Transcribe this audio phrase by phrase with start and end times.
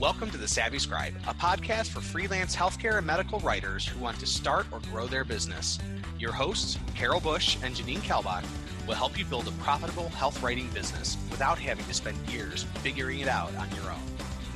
[0.00, 4.16] Welcome to The Savvy Scribe, a podcast for freelance healthcare and medical writers who want
[4.20, 5.76] to start or grow their business.
[6.20, 8.44] Your hosts, Carol Bush and Janine Kalbach,
[8.86, 13.18] will help you build a profitable health writing business without having to spend years figuring
[13.18, 13.98] it out on your own.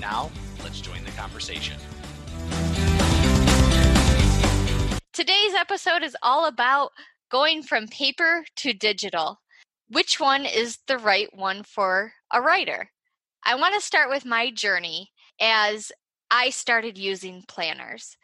[0.00, 0.30] Now,
[0.62, 1.76] let's join the conversation.
[5.12, 6.92] Today's episode is all about
[7.32, 9.40] going from paper to digital.
[9.88, 12.90] Which one is the right one for a writer?
[13.44, 15.10] I want to start with my journey
[15.42, 15.90] as
[16.30, 18.16] I started using planners.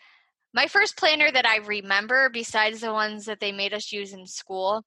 [0.55, 4.27] My first planner that I remember, besides the ones that they made us use in
[4.27, 4.85] school,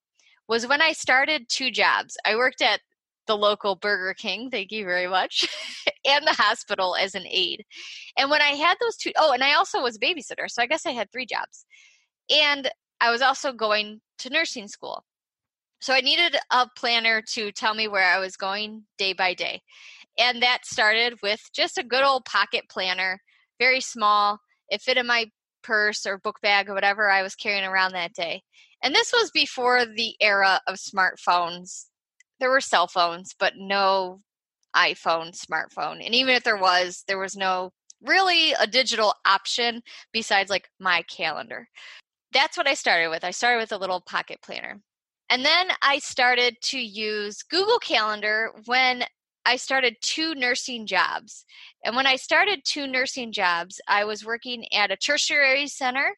[0.47, 2.17] was when I started two jobs.
[2.25, 2.79] I worked at
[3.27, 5.47] the local Burger King, thank you very much,
[6.05, 7.63] and the hospital as an aide.
[8.17, 10.65] And when I had those two, oh, and I also was a babysitter, so I
[10.65, 11.65] guess I had three jobs.
[12.29, 12.69] And
[12.99, 15.03] I was also going to nursing school.
[15.79, 19.61] So I needed a planner to tell me where I was going day by day.
[20.21, 23.19] And that started with just a good old pocket planner,
[23.57, 24.39] very small.
[24.69, 25.31] It fit in my
[25.63, 28.43] purse or book bag or whatever I was carrying around that day.
[28.83, 31.85] And this was before the era of smartphones.
[32.39, 34.21] There were cell phones, but no
[34.75, 36.05] iPhone smartphone.
[36.05, 37.71] And even if there was, there was no
[38.03, 39.81] really a digital option
[40.13, 41.67] besides like my calendar.
[42.31, 43.23] That's what I started with.
[43.23, 44.81] I started with a little pocket planner.
[45.31, 49.03] And then I started to use Google Calendar when
[49.45, 51.45] I started two nursing jobs.
[51.83, 56.15] And when I started two nursing jobs, I was working at a tertiary center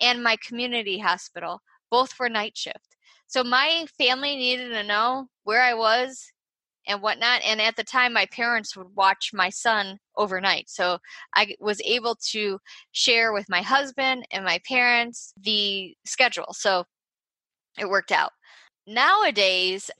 [0.00, 1.60] and my community hospital.
[1.90, 2.96] Both were night shift.
[3.26, 6.32] So my family needed to know where I was
[6.86, 7.42] and whatnot.
[7.44, 10.68] And at the time, my parents would watch my son overnight.
[10.68, 10.98] So
[11.34, 12.58] I was able to
[12.92, 16.52] share with my husband and my parents the schedule.
[16.52, 16.84] So
[17.78, 18.32] it worked out.
[18.86, 19.90] Nowadays,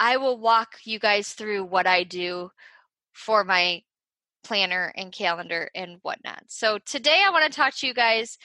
[0.00, 2.50] I will walk you guys through what I do
[3.12, 3.82] for my
[4.42, 6.44] planner and calendar and whatnot.
[6.48, 8.38] So today I want to talk to you guys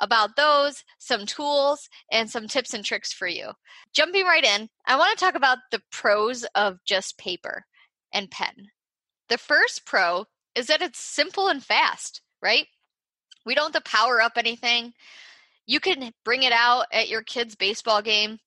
[0.00, 3.52] about those, some tools, and some tips and tricks for you.
[3.94, 7.64] Jumping right in, I want to talk about the pros of just paper
[8.12, 8.68] and pen.
[9.28, 10.24] The first pro
[10.56, 12.66] is that it's simple and fast, right?
[13.46, 14.94] We don't have to power up anything.
[15.64, 18.40] You can bring it out at your kid's baseball game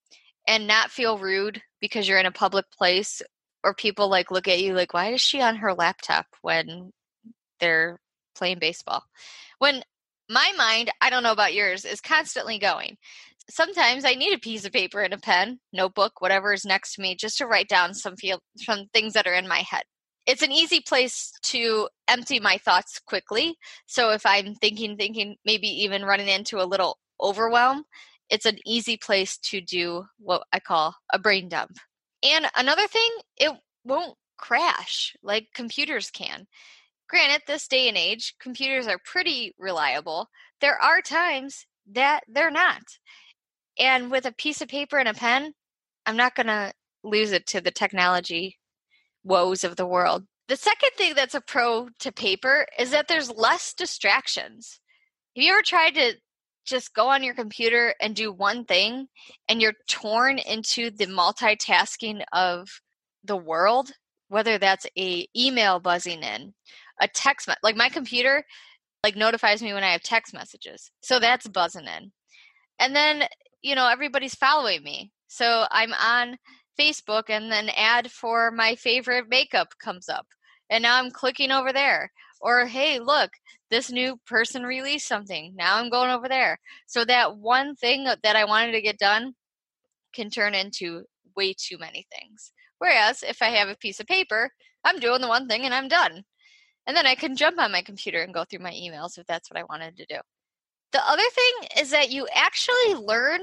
[0.47, 3.22] and not feel rude because you're in a public place
[3.63, 6.91] or people like look at you like why is she on her laptop when
[7.59, 8.00] they're
[8.35, 9.03] playing baseball?
[9.59, 9.84] When
[10.29, 12.97] my mind i don't know about yours is constantly going.
[13.50, 17.02] Sometimes i need a piece of paper and a pen notebook whatever is next to
[17.02, 19.84] me just to write down some feel some things that are in my head.
[20.28, 23.56] It's an easy place to empty my thoughts quickly
[23.88, 27.84] so if i'm thinking thinking maybe even running into a little overwhelm
[28.31, 31.78] it's an easy place to do what I call a brain dump.
[32.24, 33.52] And another thing, it
[33.84, 36.47] won't crash like computers can.
[37.09, 40.30] Granted, this day and age, computers are pretty reliable.
[40.62, 42.84] There are times that they're not.
[43.78, 45.53] And with a piece of paper and a pen,
[46.06, 46.72] I'm not going to
[47.03, 48.58] lose it to the technology
[49.25, 50.25] woes of the world.
[50.47, 54.80] The second thing that's a pro to paper is that there's less distractions.
[55.36, 56.14] Have you ever tried to
[56.66, 59.07] just go on your computer and do one thing
[59.49, 62.69] and you're torn into the multitasking of
[63.23, 63.91] the world
[64.29, 66.53] whether that's a email buzzing in
[67.01, 68.44] a text me- like my computer
[69.03, 72.11] like notifies me when i have text messages so that's buzzing in.
[72.79, 73.23] And then
[73.61, 76.38] you know everybody's following me so i'm on
[76.79, 80.25] facebook and then ad for my favorite makeup comes up
[80.69, 82.11] and now i'm clicking over there
[82.41, 83.31] or hey look
[83.69, 85.53] this new person released something.
[85.55, 86.59] Now i'm going over there.
[86.88, 89.34] So that one thing that i wanted to get done
[90.14, 91.03] can turn into
[91.35, 92.52] way too many things.
[92.79, 94.49] Whereas if i have a piece of paper
[94.84, 96.23] i'm doing the one thing and i'm done.
[96.88, 99.49] And then i can jump on my computer and go through my emails if that's
[99.49, 100.17] what i wanted to do.
[100.91, 103.41] The other thing is that you actually learn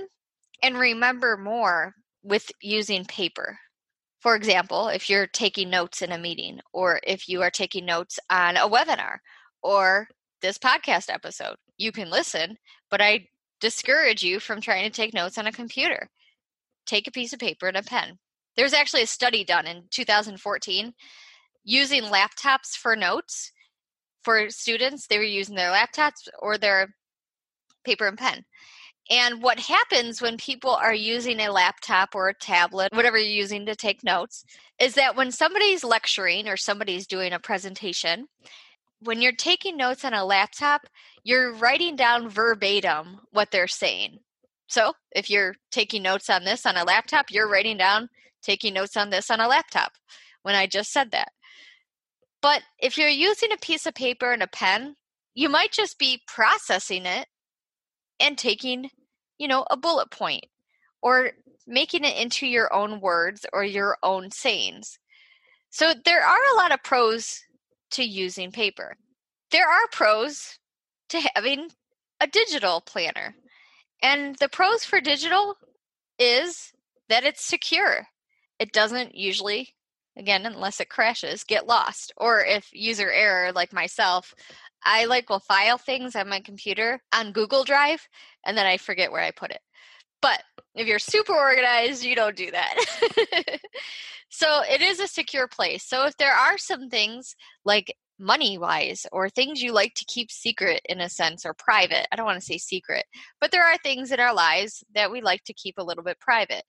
[0.63, 3.59] and remember more with using paper
[4.21, 8.19] for example, if you're taking notes in a meeting, or if you are taking notes
[8.31, 9.19] on a webinar,
[9.63, 10.09] or
[10.43, 12.57] this podcast episode, you can listen,
[12.91, 13.29] but I
[13.61, 16.09] discourage you from trying to take notes on a computer.
[16.87, 18.19] Take a piece of paper and a pen.
[18.57, 20.95] There's actually a study done in 2014
[21.65, 23.53] using laptops for notes
[24.23, 26.95] for students, they were using their laptops or their
[27.85, 28.45] paper and pen.
[29.11, 33.65] And what happens when people are using a laptop or a tablet, whatever you're using
[33.67, 34.45] to take notes,
[34.79, 38.27] is that when somebody's lecturing or somebody's doing a presentation,
[39.01, 40.83] when you're taking notes on a laptop,
[41.25, 44.19] you're writing down verbatim what they're saying.
[44.69, 48.09] So if you're taking notes on this on a laptop, you're writing down
[48.43, 49.93] taking notes on this on a laptop
[50.43, 51.29] when I just said that.
[52.43, 54.97] But if you're using a piece of paper and a pen,
[55.35, 57.27] you might just be processing it
[58.21, 58.91] and taking,
[59.39, 60.45] you know, a bullet point
[61.01, 61.31] or
[61.67, 64.99] making it into your own words or your own sayings.
[65.71, 67.43] So there are a lot of pros
[67.93, 68.97] to using paper.
[69.51, 70.59] There are pros
[71.11, 71.71] to having
[72.21, 73.35] a digital planner.
[74.03, 75.57] And the pros for digital
[76.19, 76.73] is
[77.09, 78.07] that it's secure.
[78.59, 79.75] It doesn't usually,
[80.17, 82.13] again, unless it crashes, get lost.
[82.17, 84.35] Or if user error, like myself,
[84.85, 88.07] I like will file things on my computer on Google Drive
[88.45, 89.61] and then I forget where I put it.
[90.21, 90.43] But
[90.75, 92.75] if you're super organized, you don't do that.
[94.29, 95.85] so it is a secure place.
[95.85, 100.31] So if there are some things like money wise or things you like to keep
[100.31, 103.05] secret in a sense or private, I don't want to say secret,
[103.41, 106.19] but there are things in our lives that we like to keep a little bit
[106.19, 106.65] private.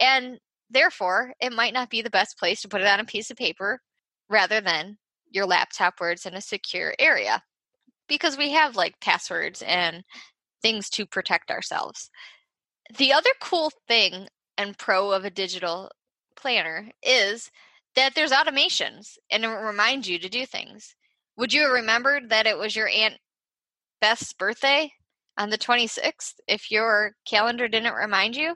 [0.00, 0.38] And
[0.70, 3.36] therefore, it might not be the best place to put it on a piece of
[3.36, 3.80] paper
[4.30, 4.96] rather than
[5.30, 7.42] your laptop where it's in a secure area
[8.08, 10.04] because we have like passwords and
[10.62, 12.10] things to protect ourselves.
[12.96, 15.90] The other cool thing and pro of a digital
[16.36, 17.50] planner is
[17.96, 20.94] that there's automations and it reminds you to do things.
[21.36, 23.14] Would you have remembered that it was your Aunt
[24.00, 24.92] Beth's birthday
[25.36, 28.54] on the 26th if your calendar didn't remind you?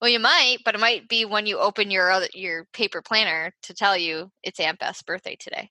[0.00, 3.52] Well, you might, but it might be when you open your other, your paper planner
[3.62, 5.70] to tell you it's Aunt Beth's birthday today.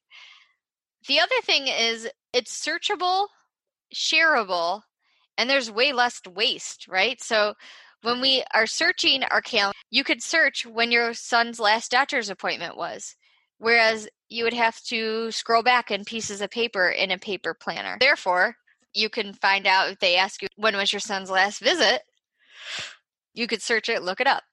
[1.07, 3.27] The other thing is it's searchable,
[3.93, 4.81] shareable,
[5.37, 7.21] and there's way less waste, right?
[7.21, 7.53] So
[8.01, 12.77] when we are searching our calendar, you could search when your son's last doctor's appointment
[12.77, 13.15] was,
[13.57, 17.97] whereas you would have to scroll back in pieces of paper in a paper planner.
[17.99, 18.55] Therefore,
[18.93, 22.01] you can find out if they ask you when was your son's last visit,
[23.33, 24.43] you could search it, look it up.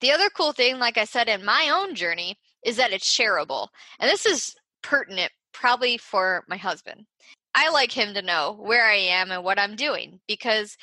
[0.00, 3.68] The other cool thing, like I said in my own journey, is that it's shareable.
[3.98, 7.06] And this is pertinent probably for my husband.
[7.54, 10.76] I like him to know where I am and what I'm doing because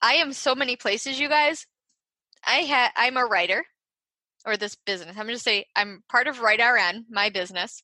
[0.00, 1.66] I am so many places, you guys.
[2.44, 3.64] I ha- I'm a writer
[4.46, 5.16] or this business.
[5.16, 7.82] I'm going to say I'm part of Write RN, my business.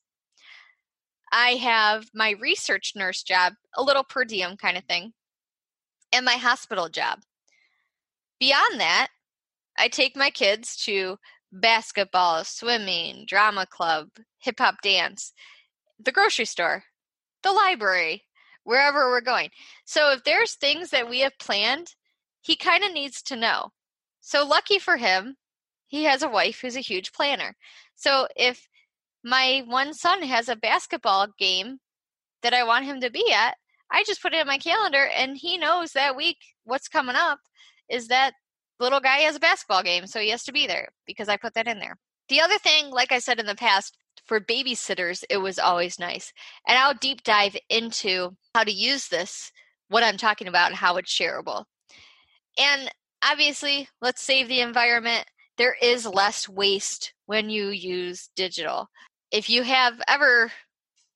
[1.33, 5.11] I have my research nurse job, a little per diem kind of thing,
[6.13, 7.19] and my hospital job.
[8.39, 9.07] Beyond that,
[9.77, 11.17] I take my kids to
[11.51, 14.07] basketball, swimming, drama club,
[14.39, 15.33] hip hop dance,
[15.99, 16.83] the grocery store,
[17.43, 18.23] the library,
[18.63, 19.49] wherever we're going.
[19.85, 21.95] So if there's things that we have planned
[22.43, 23.71] he kind of needs to know.
[24.19, 25.37] So, lucky for him,
[25.87, 27.55] he has a wife who's a huge planner.
[27.95, 28.67] So, if
[29.23, 31.79] my one son has a basketball game
[32.41, 33.55] that I want him to be at,
[33.89, 37.39] I just put it in my calendar and he knows that week what's coming up
[37.89, 38.33] is that
[38.79, 41.53] little guy has a basketball game, so he has to be there because I put
[41.53, 41.97] that in there.
[42.27, 46.31] The other thing, like I said in the past, for babysitters, it was always nice.
[46.67, 49.51] And I'll deep dive into how to use this,
[49.89, 51.65] what I'm talking about, and how it's shareable.
[52.57, 52.91] And
[53.23, 55.25] obviously, let's save the environment.
[55.57, 58.87] There is less waste when you use digital.
[59.31, 60.51] If you have ever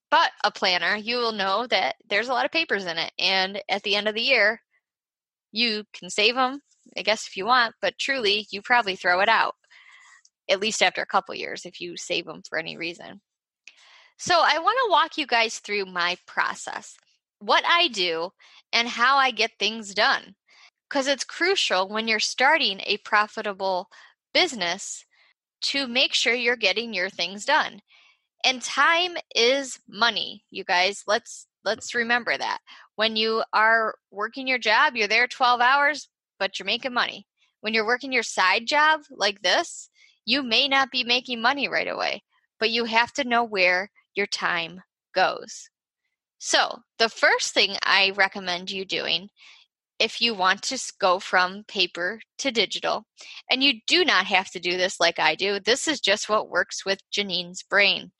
[0.09, 3.11] bought a planner, you will know that there's a lot of papers in it.
[3.19, 4.61] And at the end of the year,
[5.51, 6.61] you can save them,
[6.97, 9.55] I guess, if you want, but truly, you probably throw it out,
[10.49, 13.21] at least after a couple years if you save them for any reason.
[14.17, 16.95] So, I want to walk you guys through my process,
[17.39, 18.31] what I do,
[18.73, 20.35] and how I get things done
[20.89, 23.89] because it's crucial when you're starting a profitable
[24.33, 25.03] business
[25.59, 27.81] to make sure you're getting your things done.
[28.45, 31.03] And time is money, you guys.
[31.07, 32.59] Let's let's remember that.
[32.95, 36.07] When you are working your job, you're there 12 hours,
[36.39, 37.27] but you're making money.
[37.61, 39.89] When you're working your side job like this,
[40.27, 42.21] you may not be making money right away,
[42.59, 44.81] but you have to know where your time
[45.15, 45.69] goes.
[46.37, 49.29] So, the first thing I recommend you doing
[49.99, 53.05] if you want to go from paper to digital.
[53.49, 55.59] And you do not have to do this like I do.
[55.59, 58.11] This is just what works with Janine's brain.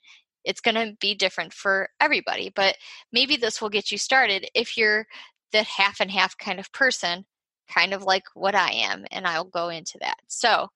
[0.44, 2.78] It's going to be different for everybody, but
[3.12, 5.06] maybe this will get you started if you're
[5.52, 7.26] the half and half kind of person,
[7.70, 9.06] kind of like what I am.
[9.12, 10.18] And I'll go into that.
[10.28, 10.70] So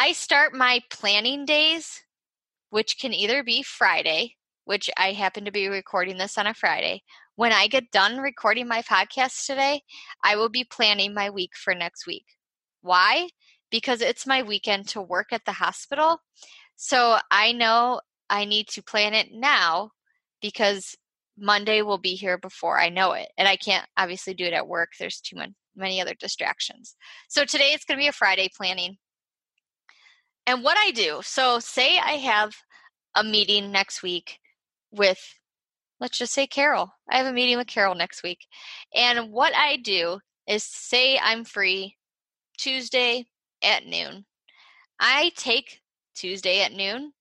[0.00, 2.04] I start my planning days,
[2.70, 7.02] which can either be Friday, which I happen to be recording this on a Friday,
[7.34, 9.82] when I get done recording my podcast today,
[10.22, 12.26] I will be planning my week for next week.
[12.80, 13.30] Why?
[13.72, 16.20] Because it's my weekend to work at the hospital.
[16.76, 18.00] So I know
[18.30, 19.90] I need to plan it now
[20.40, 20.94] because
[21.36, 23.30] Monday will be here before I know it.
[23.36, 24.90] And I can't obviously do it at work.
[24.96, 25.38] There's too
[25.74, 26.94] many, other distractions.
[27.28, 28.96] So today it's going to be a Friday planning.
[30.48, 32.54] And what I do, so say I have
[33.14, 34.38] a meeting next week
[34.90, 35.20] with,
[36.00, 36.90] let's just say Carol.
[37.10, 38.46] I have a meeting with Carol next week.
[38.94, 41.96] And what I do is say I'm free
[42.56, 43.26] Tuesday
[43.62, 44.24] at noon.
[44.98, 45.82] I take
[46.14, 47.12] Tuesday at noon.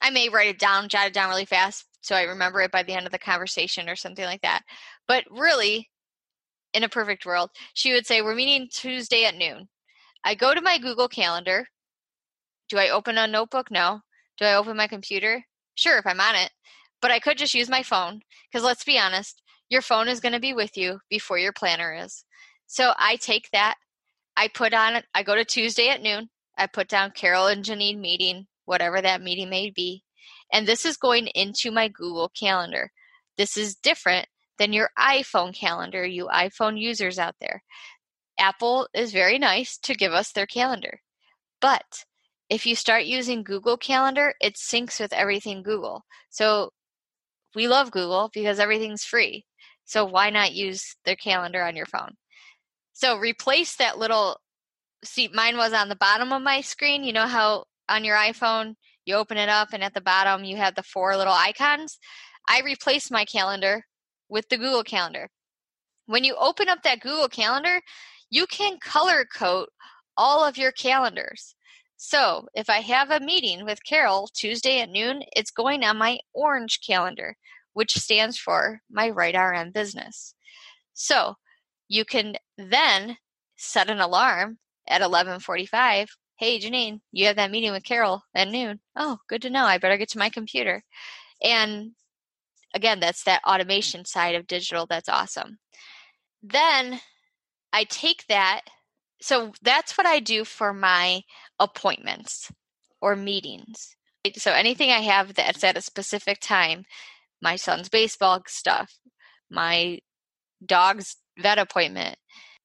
[0.00, 2.84] I may write it down, jot it down really fast so I remember it by
[2.84, 4.62] the end of the conversation or something like that.
[5.08, 5.90] But really,
[6.72, 9.68] in a perfect world, she would say, We're meeting Tuesday at noon.
[10.24, 11.66] I go to my Google Calendar.
[12.68, 13.70] Do I open a notebook?
[13.70, 14.00] No.
[14.38, 15.44] Do I open my computer?
[15.74, 16.50] Sure, if I'm on it.
[17.00, 20.32] But I could just use my phone because let's be honest, your phone is going
[20.32, 22.24] to be with you before your planner is.
[22.66, 23.76] So I take that,
[24.36, 27.64] I put on it, I go to Tuesday at noon, I put down Carol and
[27.64, 30.02] Janine meeting, whatever that meeting may be.
[30.52, 32.90] And this is going into my Google Calendar.
[33.36, 34.26] This is different
[34.58, 37.62] than your iPhone calendar, you iPhone users out there.
[38.38, 41.00] Apple is very nice to give us their calendar.
[41.60, 42.04] But
[42.48, 46.04] if you start using Google Calendar, it syncs with everything Google.
[46.30, 46.70] So
[47.54, 49.44] we love Google because everything's free.
[49.84, 52.10] So why not use their calendar on your phone?
[52.92, 54.38] So replace that little
[55.04, 57.04] see mine was on the bottom of my screen.
[57.04, 58.74] You know how on your iPhone
[59.04, 61.98] you open it up and at the bottom you have the four little icons.
[62.48, 63.84] I replaced my calendar
[64.28, 65.28] with the Google Calendar.
[66.06, 67.80] When you open up that Google Calendar,
[68.30, 69.68] you can color code
[70.16, 71.55] all of your calendars.
[72.08, 76.20] So if I have a meeting with Carol Tuesday at noon, it's going on my
[76.32, 77.36] orange calendar,
[77.72, 80.32] which stands for my Write RN business.
[80.94, 81.34] So
[81.88, 83.16] you can then
[83.56, 86.06] set an alarm at 11:45.
[86.38, 88.78] Hey Janine, you have that meeting with Carol at noon.
[88.94, 89.64] Oh, good to know.
[89.64, 90.84] I better get to my computer.
[91.42, 91.96] And
[92.72, 95.58] again, that's that automation side of digital that's awesome.
[96.40, 97.00] Then
[97.72, 98.60] I take that
[99.20, 101.22] so that's what I do for my
[101.58, 102.50] appointments
[103.00, 103.96] or meetings.
[104.36, 106.84] So anything I have that's at a specific time,
[107.40, 108.98] my son's baseball stuff,
[109.50, 110.00] my
[110.64, 112.16] dog's vet appointment,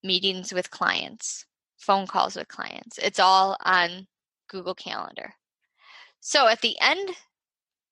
[0.04, 1.46] meetings with clients,
[1.78, 2.98] phone calls with clients.
[2.98, 4.08] It's all on
[4.50, 5.34] Google Calendar.
[6.20, 7.12] So at the end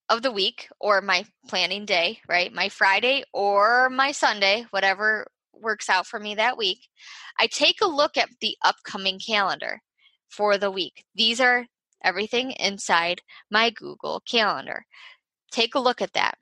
[0.09, 2.51] of the week or my planning day, right?
[2.51, 5.27] My Friday or my Sunday, whatever
[5.61, 6.87] works out for me that week,
[7.39, 9.81] I take a look at the upcoming calendar
[10.29, 11.05] for the week.
[11.15, 11.65] These are
[12.03, 14.85] everything inside my Google Calendar.
[15.51, 16.35] Take a look at that.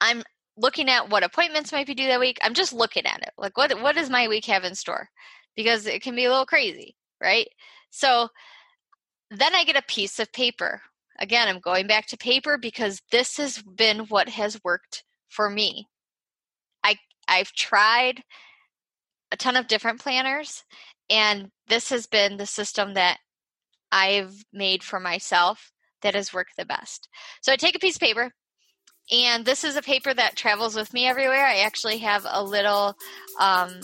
[0.00, 0.22] I'm
[0.56, 2.38] looking at what appointments might be due that week.
[2.42, 3.30] I'm just looking at it.
[3.38, 5.08] Like what what does my week have in store?
[5.56, 7.48] Because it can be a little crazy, right?
[7.90, 8.28] So
[9.30, 10.82] then I get a piece of paper.
[11.18, 15.86] Again, I'm going back to paper because this has been what has worked for me.
[17.30, 18.22] I've tried
[19.32, 20.64] a ton of different planners
[21.08, 23.18] and this has been the system that
[23.92, 25.72] I've made for myself
[26.02, 27.08] that has worked the best.
[27.42, 28.30] So I take a piece of paper,
[29.10, 31.44] and this is a paper that travels with me everywhere.
[31.44, 32.94] I actually have a little.
[33.38, 33.80] Um,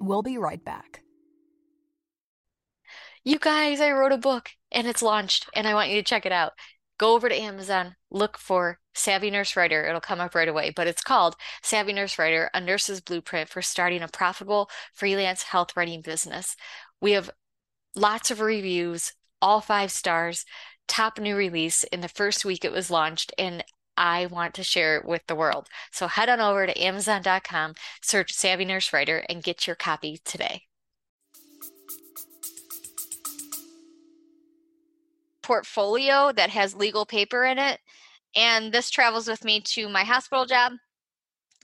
[0.00, 1.02] we'll be right back.
[3.24, 6.26] You guys, I wrote a book and it's launched, and I want you to check
[6.26, 6.52] it out.
[7.02, 9.84] Go over to Amazon, look for Savvy Nurse Writer.
[9.84, 13.60] It'll come up right away, but it's called Savvy Nurse Writer, a nurse's blueprint for
[13.60, 16.54] starting a profitable freelance health writing business.
[17.00, 17.28] We have
[17.96, 20.44] lots of reviews, all five stars,
[20.86, 23.64] top new release in the first week it was launched, and
[23.96, 25.66] I want to share it with the world.
[25.90, 30.66] So head on over to Amazon.com, search Savvy Nurse Writer, and get your copy today.
[35.42, 37.80] Portfolio that has legal paper in it
[38.34, 40.72] and this travels with me to my hospital job.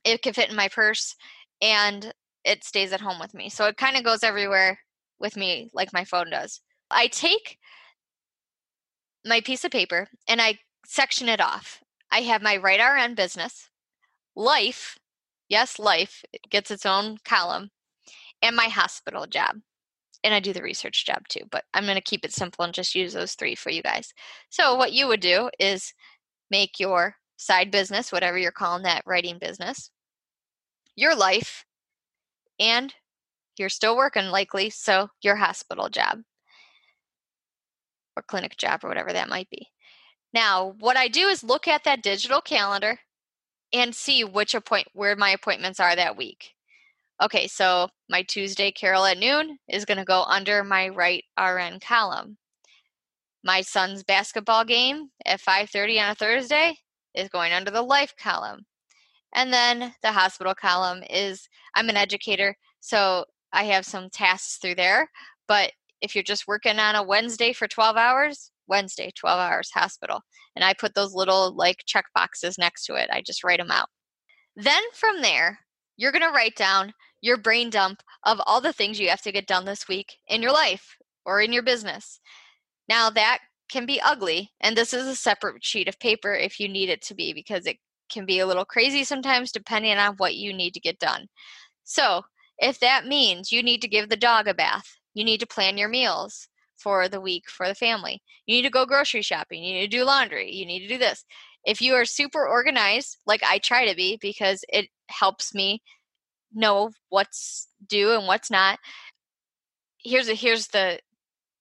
[0.05, 1.15] It can fit in my purse
[1.61, 2.13] and
[2.45, 3.49] it stays at home with me.
[3.49, 4.79] So it kind of goes everywhere
[5.19, 6.61] with me like my phone does.
[6.91, 7.59] I take
[9.25, 11.83] my piece of paper and I section it off.
[12.11, 13.69] I have my Write RN business,
[14.35, 14.99] life,
[15.49, 17.71] yes, life it gets its own column,
[18.41, 19.57] and my hospital job.
[20.25, 22.75] And I do the research job too, but I'm going to keep it simple and
[22.75, 24.13] just use those three for you guys.
[24.51, 25.95] So, what you would do is
[26.51, 29.91] make your side business, whatever you're calling that writing business,
[30.97, 31.65] your life,
[32.59, 32.95] and
[33.57, 36.19] you're still working likely, so your hospital job
[38.17, 39.69] or clinic job or whatever that might be.
[40.35, 42.99] Now, what I do is look at that digital calendar
[43.73, 46.55] and see which appoint where my appointments are that week.
[47.23, 51.81] Okay, so my Tuesday Carol at noon is going to go under my Write RN
[51.81, 52.39] column.
[53.45, 56.77] My son's basketball game at 5:30 on a Thursday
[57.15, 58.67] is going under the life column.
[59.35, 64.77] And then the hospital column is I'm an educator, so I have some tasks through
[64.77, 65.11] there,
[65.47, 70.21] but if you're just working on a Wednesday for 12 hours, Wednesday, 12 hours hospital.
[70.55, 73.11] And I put those little like check boxes next to it.
[73.13, 73.89] I just write them out.
[74.57, 75.61] Then from there,
[75.97, 79.33] you're going to write down your brain dump of all the things you have to
[79.33, 82.21] get done this week in your life or in your business.
[82.89, 86.69] Now, that can be ugly, and this is a separate sheet of paper if you
[86.69, 87.77] need it to be because it
[88.11, 91.27] can be a little crazy sometimes depending on what you need to get done.
[91.85, 92.23] So,
[92.59, 95.79] if that means you need to give the dog a bath, you need to plan
[95.79, 96.49] your meals,
[96.79, 98.23] for the week for the family.
[98.47, 99.63] You need to go grocery shopping.
[99.63, 100.51] You need to do laundry.
[100.51, 101.25] You need to do this.
[101.65, 105.83] If you are super organized, like I try to be, because it helps me
[106.53, 108.79] know what's due and what's not.
[109.99, 111.01] Here's a, here's the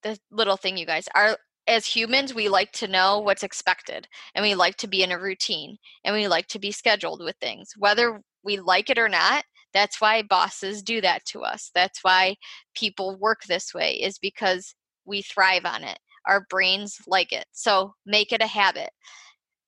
[0.04, 1.08] the little thing, you guys.
[1.16, 5.12] Are as humans, we like to know what's expected, and we like to be in
[5.12, 9.10] a routine, and we like to be scheduled with things, whether we like it or
[9.10, 9.44] not.
[9.74, 11.72] That's why bosses do that to us.
[11.76, 12.38] That's why
[12.74, 14.74] people work this way, is because
[15.06, 16.00] we thrive on it.
[16.26, 17.46] Our brains like it.
[17.52, 18.90] So make it a habit.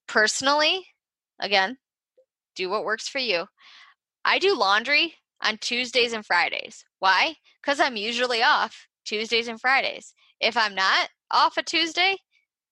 [0.07, 0.85] Personally,
[1.39, 1.77] again,
[2.55, 3.45] do what works for you.
[4.25, 6.83] I do laundry on Tuesdays and Fridays.
[6.99, 7.35] Why?
[7.61, 10.13] Because I'm usually off Tuesdays and Fridays.
[10.39, 12.17] If I'm not off a Tuesday,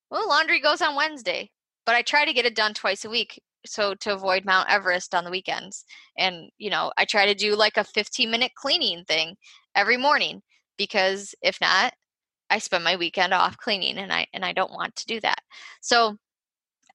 [0.09, 1.51] well, laundry goes on Wednesday.
[1.85, 5.13] But I try to get it done twice a week so to avoid Mount Everest
[5.13, 5.85] on the weekends.
[6.17, 9.35] And, you know, I try to do like a 15 minute cleaning thing
[9.75, 10.41] every morning
[10.77, 11.93] because if not,
[12.49, 15.39] I spend my weekend off cleaning and I and I don't want to do that.
[15.81, 16.17] So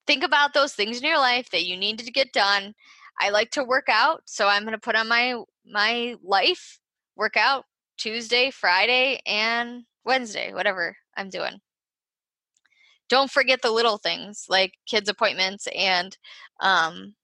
[0.07, 2.75] think about those things in your life that you need to get done.
[3.21, 6.81] I like to work out, so I'm going to put on my my life
[7.17, 7.65] workout
[7.99, 11.61] Tuesday, Friday, and Wednesday, whatever I'm doing.
[13.09, 16.17] Don't forget the little things like kids appointments and
[16.61, 17.15] um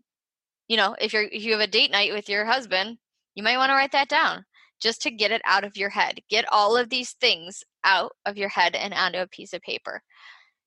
[0.68, 2.98] you know, if you're if you have a date night with your husband,
[3.34, 4.44] you might want to write that down
[4.80, 6.20] just to get it out of your head.
[6.28, 10.02] Get all of these things out of your head and onto a piece of paper.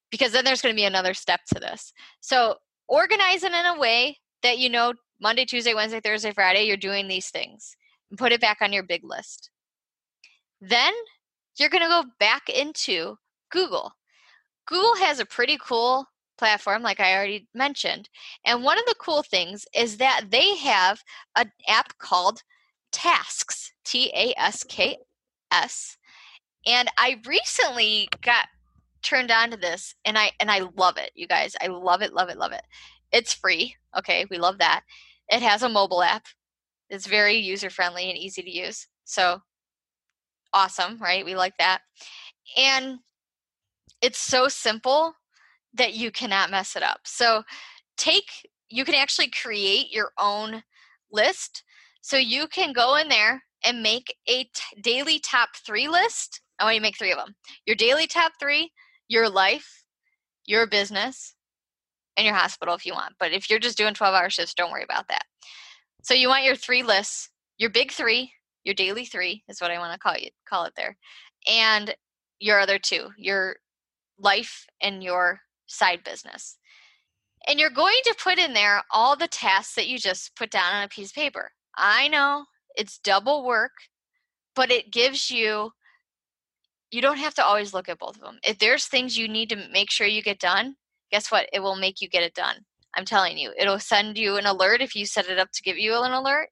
[0.09, 1.93] Because then there's going to be another step to this.
[2.19, 2.55] So
[2.87, 7.07] organize it in a way that you know Monday, Tuesday, Wednesday, Thursday, Friday, you're doing
[7.07, 7.75] these things
[8.09, 9.51] and put it back on your big list.
[10.59, 10.93] Then
[11.57, 13.17] you're going to go back into
[13.51, 13.93] Google.
[14.67, 16.05] Google has a pretty cool
[16.37, 18.09] platform, like I already mentioned.
[18.45, 21.01] And one of the cool things is that they have
[21.35, 22.41] an app called
[22.91, 24.97] Tasks, T A S K
[25.51, 25.97] S.
[26.65, 28.47] And I recently got
[29.03, 31.55] turned on to this and I and I love it, you guys.
[31.61, 32.63] I love it, love it, love it.
[33.11, 33.75] It's free.
[33.97, 34.81] Okay, we love that.
[35.31, 36.25] It has a mobile app.
[36.89, 38.87] It's very user friendly and easy to use.
[39.05, 39.41] So
[40.53, 41.25] awesome, right?
[41.25, 41.81] We like that.
[42.57, 42.99] And
[44.01, 45.13] it's so simple
[45.73, 46.99] that you cannot mess it up.
[47.05, 47.43] So
[47.97, 48.29] take
[48.69, 50.63] you can actually create your own
[51.11, 51.63] list
[52.01, 56.41] so you can go in there and make a t- daily top three list.
[56.57, 57.35] I want you to make three of them.
[57.65, 58.71] Your daily top three,
[59.07, 59.83] your life,
[60.45, 61.35] your business,
[62.21, 63.15] and your hospital if you want.
[63.19, 65.23] But if you're just doing 12 hour shifts, don't worry about that.
[66.03, 68.31] So you want your three lists, your big three,
[68.63, 70.97] your daily three is what I want to call you call it there.
[71.49, 71.95] And
[72.39, 73.55] your other two, your
[74.19, 76.57] life and your side business.
[77.47, 80.75] And you're going to put in there all the tasks that you just put down
[80.75, 81.51] on a piece of paper.
[81.75, 83.71] I know it's double work,
[84.55, 85.71] but it gives you
[86.91, 88.37] you don't have to always look at both of them.
[88.45, 90.75] If there's things you need to make sure you get done,
[91.11, 91.47] guess what?
[91.53, 92.65] It will make you get it done.
[92.95, 95.77] I'm telling you, it'll send you an alert if you set it up to give
[95.77, 96.49] you an alert.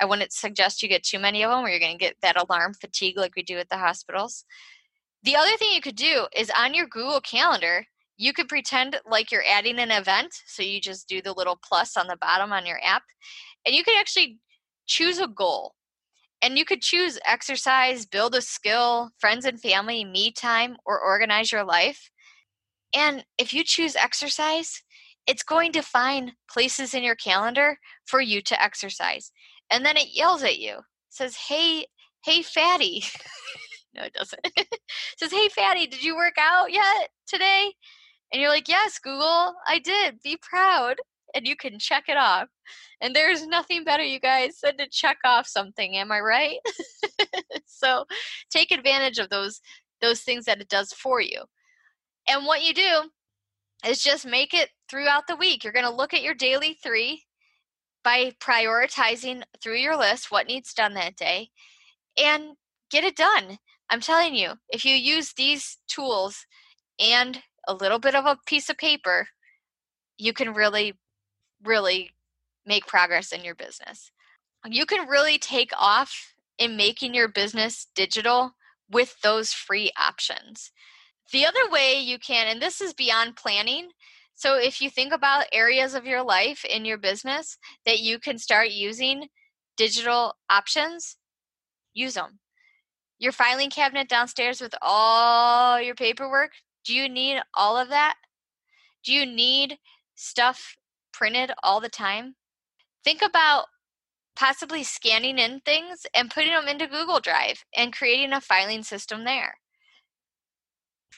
[0.00, 2.40] I wouldn't suggest you get too many of them, or you're going to get that
[2.40, 4.44] alarm fatigue like we do at the hospitals.
[5.22, 7.84] The other thing you could do is on your Google Calendar,
[8.16, 10.34] you could pretend like you're adding an event.
[10.46, 13.02] So you just do the little plus on the bottom on your app,
[13.66, 14.38] and you could actually
[14.86, 15.74] choose a goal.
[16.42, 21.52] And you could choose exercise, build a skill, friends and family, me time, or organize
[21.52, 22.10] your life.
[22.94, 24.82] And if you choose exercise,
[25.26, 29.30] it's going to find places in your calendar for you to exercise.
[29.70, 31.86] And then it yells at you, says, Hey,
[32.24, 33.04] hey, fatty.
[33.94, 34.46] no, it doesn't.
[35.18, 37.72] says, Hey, fatty, did you work out yet today?
[38.32, 40.20] And you're like, Yes, Google, I did.
[40.22, 40.96] Be proud
[41.34, 42.48] and you can check it off.
[43.00, 45.96] And there's nothing better, you guys, than to check off something.
[45.96, 46.58] Am I right?
[47.66, 48.04] so
[48.50, 49.60] take advantage of those
[50.00, 51.42] those things that it does for you.
[52.28, 53.10] And what you do
[53.86, 55.64] is just make it throughout the week.
[55.64, 57.24] You're going to look at your daily three
[58.02, 61.50] by prioritizing through your list what needs done that day
[62.18, 62.56] and
[62.90, 63.58] get it done.
[63.88, 66.46] I'm telling you, if you use these tools
[66.98, 69.28] and a little bit of a piece of paper,
[70.18, 70.94] you can really,
[71.64, 72.10] really
[72.66, 74.12] make progress in your business.
[74.66, 78.52] You can really take off in making your business digital
[78.90, 80.72] with those free options.
[81.32, 83.90] The other way you can, and this is beyond planning.
[84.34, 88.38] So, if you think about areas of your life in your business that you can
[88.38, 89.28] start using
[89.76, 91.16] digital options,
[91.92, 92.40] use them.
[93.18, 96.52] Your filing cabinet downstairs with all your paperwork,
[96.84, 98.14] do you need all of that?
[99.04, 99.78] Do you need
[100.14, 100.74] stuff
[101.12, 102.36] printed all the time?
[103.04, 103.66] Think about
[104.34, 109.24] possibly scanning in things and putting them into Google Drive and creating a filing system
[109.24, 109.56] there.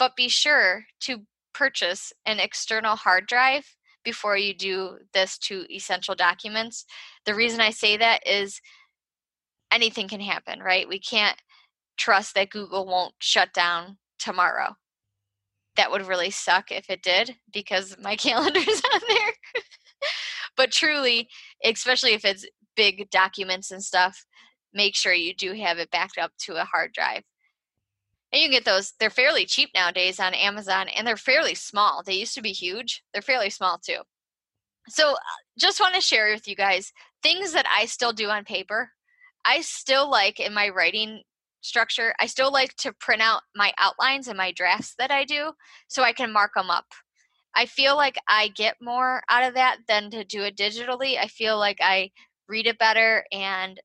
[0.03, 1.19] But be sure to
[1.55, 6.85] purchase an external hard drive before you do this to essential documents.
[7.25, 8.61] The reason I say that is
[9.71, 10.89] anything can happen, right?
[10.89, 11.41] We can't
[11.97, 14.75] trust that Google won't shut down tomorrow.
[15.77, 19.33] That would really suck if it did because my calendar's on there.
[20.57, 21.29] but truly,
[21.65, 24.27] especially if it's big documents and stuff,
[24.75, 27.23] make sure you do have it backed up to a hard drive.
[28.33, 32.03] And you can get those, they're fairly cheap nowadays on Amazon and they're fairly small.
[32.03, 33.99] They used to be huge, they're fairly small too.
[34.89, 35.15] So,
[35.59, 36.93] just want to share with you guys
[37.23, 38.91] things that I still do on paper.
[39.45, 41.23] I still like in my writing
[41.61, 45.53] structure, I still like to print out my outlines and my drafts that I do
[45.89, 46.87] so I can mark them up.
[47.55, 51.19] I feel like I get more out of that than to do it digitally.
[51.19, 52.11] I feel like I
[52.49, 53.79] read it better and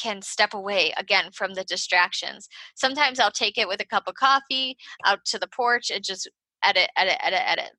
[0.00, 2.48] can step away again from the distractions.
[2.74, 6.30] Sometimes I'll take it with a cup of coffee out to the porch and just
[6.62, 7.70] edit, edit, edit, edit.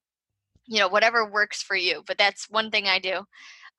[0.66, 2.04] You know, whatever works for you.
[2.06, 3.22] But that's one thing I do.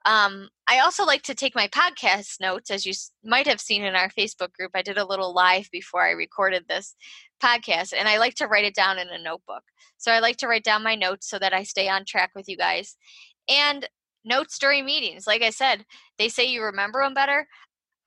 [0.07, 2.93] Um, I also like to take my podcast notes, as you
[3.25, 4.71] might have seen in our Facebook group.
[4.75, 6.95] I did a little live before I recorded this
[7.43, 9.63] podcast, and I like to write it down in a notebook.
[9.99, 12.49] So I like to write down my notes so that I stay on track with
[12.49, 12.97] you guys.
[13.49, 13.89] And
[14.25, 15.27] notes during meetings.
[15.27, 15.85] Like I said,
[16.19, 17.47] they say you remember them better.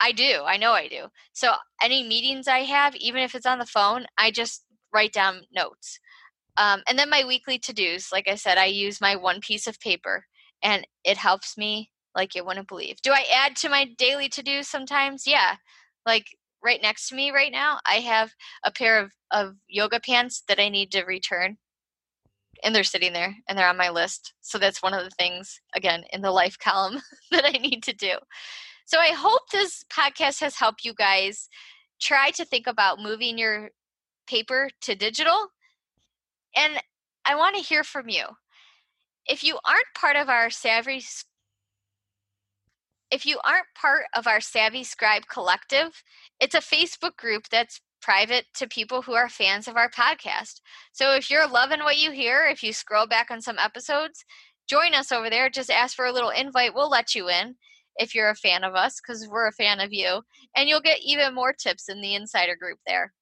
[0.02, 0.42] I do.
[0.46, 1.06] I know I do.
[1.34, 5.42] So any meetings I have, even if it's on the phone, I just write down
[5.54, 6.00] notes.
[6.58, 8.12] Um, and then my weekly to dos.
[8.12, 10.26] Like I said, I use my one piece of paper,
[10.64, 12.98] and it helps me like you wouldn't believe.
[13.04, 15.24] Do I add to my daily to dos sometimes?
[15.26, 15.56] Yeah.
[16.06, 16.26] Like
[16.64, 18.32] right next to me right now, I have
[18.66, 21.58] a pair of, of yoga pants that I need to return
[22.64, 24.34] and they're sitting there and they're on my list.
[24.42, 27.94] So that's one of the things, again, in the life column that I need to
[27.94, 28.18] do.
[28.92, 31.48] So I hope this podcast has helped you guys
[32.02, 33.70] try to think about moving your
[34.28, 35.48] paper to digital.
[36.58, 36.74] And
[37.24, 38.26] I want to hear from you.
[39.26, 41.02] If you aren't part of our Savvy
[43.12, 46.04] if you aren't part of our Savvy Scribe collective,
[46.42, 50.60] it's a Facebook group that's private to people who are fans of our podcast.
[50.92, 54.26] So if you're loving what you hear, if you scroll back on some episodes,
[54.68, 55.50] join us over there.
[55.50, 56.76] Just ask for a little invite.
[56.76, 57.56] We'll let you in
[57.98, 60.22] if you're a fan of us because we're a fan of you.
[60.56, 63.14] And you'll get even more tips in the insider group there.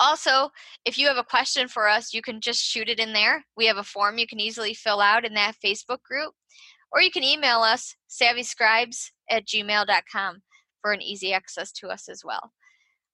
[0.00, 0.50] Also,
[0.84, 3.44] if you have a question for us, you can just shoot it in there.
[3.56, 6.34] We have a form you can easily fill out in that Facebook group.
[6.92, 10.42] Or you can email us, savvyscribes at gmail.com,
[10.82, 12.52] for an easy access to us as well.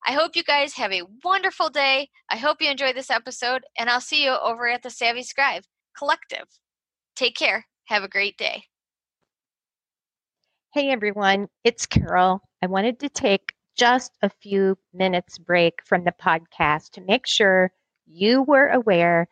[0.05, 2.09] I hope you guys have a wonderful day.
[2.28, 5.62] I hope you enjoyed this episode, and I'll see you over at the Savvy Scribe
[5.96, 6.46] Collective.
[7.14, 7.66] Take care.
[7.85, 8.71] Have a great day.
[10.74, 12.42] Hey everyone, it's Carol.
[12.62, 17.70] I wanted to take just a few minutes break from the podcast to make sure
[18.06, 19.28] you were aware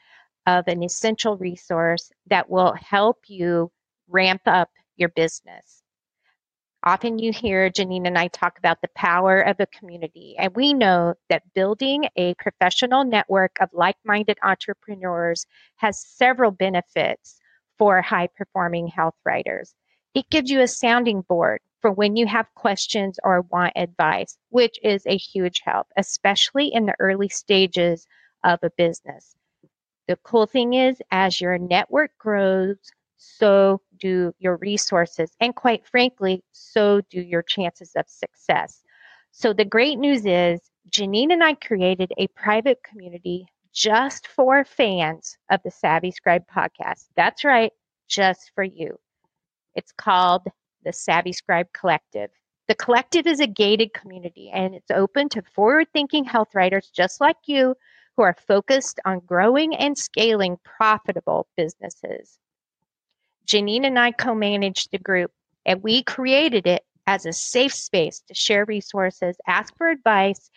[0.46, 3.72] of an essential resource that will help you
[4.08, 5.82] ramp up your business.
[6.84, 10.74] Often you hear Janine and I talk about the power of a community, and we
[10.74, 17.38] know that building a professional network of like minded entrepreneurs has several benefits
[17.78, 19.74] for high performing health writers.
[20.14, 24.78] It gives you a sounding board for when you have questions or want advice, which
[24.82, 28.06] is a huge help, especially in the early stages
[28.44, 29.36] of a business.
[30.08, 32.76] The cool thing is, as your network grows,
[33.16, 35.30] so do your resources.
[35.40, 38.82] And quite frankly, so do your chances of success.
[39.30, 45.36] So the great news is Janine and I created a private community just for fans
[45.50, 47.06] of the Savvy Scribe podcast.
[47.14, 47.72] That's right,
[48.08, 48.98] just for you.
[49.74, 50.42] It's called
[50.84, 52.30] the Savvy Scribe Collective.
[52.68, 57.20] The collective is a gated community and it's open to forward thinking health writers just
[57.20, 57.74] like you
[58.16, 62.38] who are focused on growing and scaling profitable businesses.
[63.46, 65.32] Janine and I co manage the group,
[65.66, 70.50] and we created it as a safe space to share resources, ask for advice,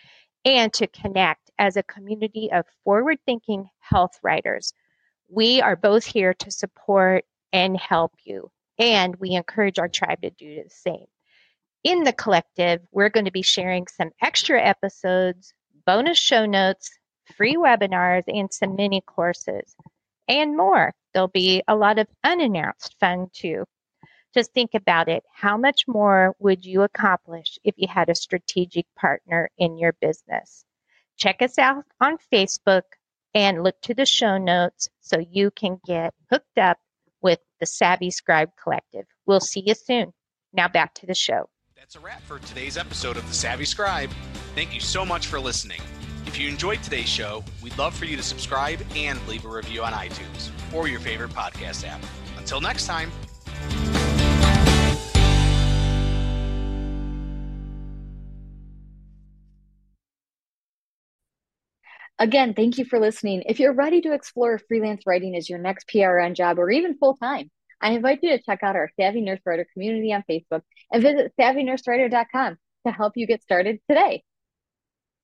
[0.46, 4.74] and to connect as a community of forward thinking health writers.
[5.30, 10.30] We are both here to support and help you, and we encourage our tribe to
[10.32, 11.06] do the same.
[11.84, 15.54] In the collective, we're going to be sharing some extra episodes,
[15.86, 16.90] bonus show notes,
[17.36, 19.76] free webinars, and some mini courses,
[20.28, 20.94] and more.
[21.14, 23.66] There'll be a lot of unannounced fun too.
[24.34, 25.24] Just think about it.
[25.32, 30.66] How much more would you accomplish if you had a strategic partner in your business?
[31.18, 32.84] Check us out on Facebook
[33.36, 36.80] and look to the show notes so you can get hooked up
[37.64, 39.06] the Savvy Scribe Collective.
[39.26, 40.12] We'll see you soon.
[40.52, 41.46] Now back to the show.
[41.78, 44.10] That's a wrap for today's episode of The Savvy Scribe.
[44.54, 45.80] Thank you so much for listening.
[46.26, 49.82] If you enjoyed today's show, we'd love for you to subscribe and leave a review
[49.82, 52.04] on iTunes or your favorite podcast app.
[52.38, 53.10] Until next time.
[62.20, 63.44] Again, thank you for listening.
[63.48, 67.16] If you're ready to explore freelance writing as your next PRN job or even full
[67.18, 67.50] time,
[67.82, 71.34] I invite you to check out our Savvy Nurse Writer community on Facebook and visit
[71.40, 74.24] savvynursewriter.com to help you get started today.